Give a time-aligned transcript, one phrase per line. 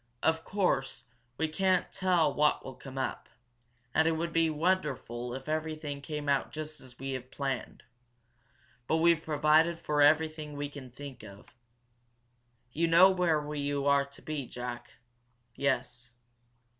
[0.23, 1.03] "Of course,
[1.37, 3.29] we can't tell what will come up,
[3.93, 7.83] and it would be wonderful if everything came out just as we have planned.
[8.87, 11.53] But we've provided for everything we can think of.
[12.71, 14.93] You know where you are to be, Jack?"
[15.53, 16.09] "Yes."